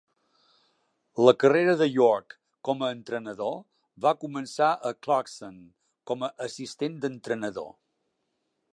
La 1.27 1.33
carrera 1.43 1.75
de 1.81 1.87
York 1.95 2.33
com 2.69 2.81
a 2.81 2.89
entrenador 2.95 3.53
va 4.07 4.15
començar 4.25 4.73
a 4.91 4.95
Clarkson 5.05 5.63
com 6.13 6.29
a 6.31 6.35
assistent 6.51 7.01
d'entrenador. 7.05 7.75